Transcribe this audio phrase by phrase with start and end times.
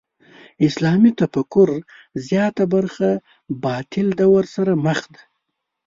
[0.67, 1.69] اسلامي تفکر
[2.27, 3.09] زیاته برخه
[3.65, 5.21] باطل دور سره مخ ده.